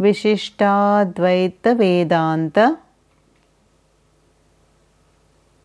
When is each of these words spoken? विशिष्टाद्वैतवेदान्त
विशिष्टाद्वैतवेदान्त 0.00 2.58